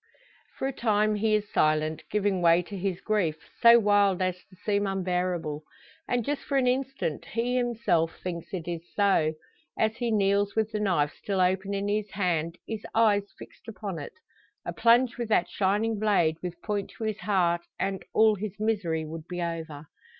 For 0.57 0.67
a 0.67 0.73
time 0.73 1.13
he 1.13 1.35
is 1.35 1.53
silent, 1.53 2.01
giving 2.09 2.41
way 2.41 2.63
to 2.63 2.75
his 2.75 2.99
grief 3.01 3.37
so 3.61 3.77
wild 3.77 4.19
as 4.19 4.43
to 4.45 4.55
seem 4.55 4.87
unbearable. 4.87 5.61
And 6.07 6.25
just 6.25 6.41
for 6.41 6.57
an 6.57 6.65
instant 6.65 7.23
he 7.25 7.55
himself 7.57 8.19
thinks 8.19 8.47
it 8.51 8.81
so, 8.95 9.35
as 9.77 9.97
he 9.97 10.09
kneels 10.09 10.55
with 10.55 10.71
the 10.71 10.79
knife 10.79 11.13
still 11.13 11.39
open 11.39 11.75
in 11.75 11.87
his 11.87 12.09
hand, 12.13 12.57
his 12.65 12.83
eyes 12.95 13.31
fixed 13.37 13.67
upon 13.67 13.99
it. 13.99 14.13
A 14.65 14.73
plunge 14.73 15.19
with 15.19 15.29
that 15.29 15.47
shining 15.51 15.99
blade 15.99 16.37
with 16.41 16.59
point 16.63 16.89
to 16.97 17.03
his 17.03 17.19
heart, 17.19 17.61
and 17.79 18.03
all 18.11 18.33
his 18.33 18.59
misery 18.59 19.05
would 19.05 19.27
be 19.27 19.39
over! 19.39 19.85